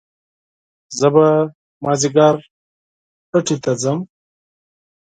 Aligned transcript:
زه 0.99 1.07
به 1.13 1.27
مازيګر 1.83 2.35
پټي 3.29 3.57
ته 3.63 3.71
ځم 3.81 3.99